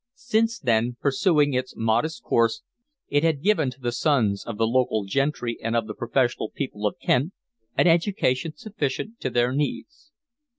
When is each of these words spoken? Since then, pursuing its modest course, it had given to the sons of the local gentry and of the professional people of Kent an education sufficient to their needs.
Since 0.15 0.57
then, 0.57 0.97
pursuing 0.99 1.53
its 1.53 1.75
modest 1.75 2.23
course, 2.23 2.63
it 3.09 3.21
had 3.23 3.43
given 3.43 3.69
to 3.69 3.79
the 3.79 3.91
sons 3.91 4.43
of 4.43 4.57
the 4.57 4.65
local 4.65 5.03
gentry 5.03 5.59
and 5.61 5.75
of 5.75 5.85
the 5.85 5.93
professional 5.93 6.49
people 6.49 6.87
of 6.87 6.97
Kent 6.97 7.33
an 7.77 7.85
education 7.85 8.55
sufficient 8.55 9.19
to 9.19 9.29
their 9.29 9.51
needs. 9.53 10.09